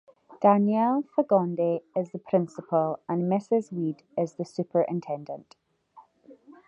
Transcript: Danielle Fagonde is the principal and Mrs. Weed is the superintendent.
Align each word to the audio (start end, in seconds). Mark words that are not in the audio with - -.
Danielle 0.41 1.03
Fagonde 1.13 1.81
is 1.95 2.09
the 2.09 2.17
principal 2.17 2.97
and 3.07 3.31
Mrs. 3.31 3.71
Weed 3.71 4.01
is 4.17 4.33
the 4.33 4.45
superintendent. 4.45 5.55